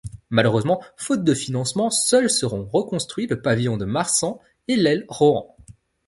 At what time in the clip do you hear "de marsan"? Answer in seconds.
3.77-4.39